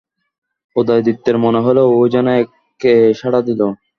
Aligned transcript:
উদয়াদিত্যের 0.75 1.35
মনে 1.37 1.59
হইল, 1.65 1.79
ওই 1.93 2.07
যেন 2.13 2.27
কে 2.79 2.91
সাড়া 3.13 3.39
দিল। 3.47 3.61